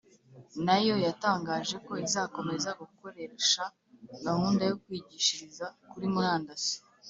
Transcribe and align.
nayo 0.65 0.95
yatangaje 1.05 1.75
ko 1.85 1.93
izakomeza 2.05 2.69
gukoresha 2.81 3.63
gahunda 4.25 4.61
yo 4.69 4.75
kwigishiriza 4.83 5.65
kuri 5.91 6.05
murandasi. 6.13 6.75